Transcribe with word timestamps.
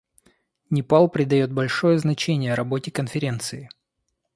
Непал 0.71 1.09
придает 1.09 1.53
большое 1.53 1.99
значение 1.99 2.55
работе 2.55 2.89
Конференции. 2.89 3.69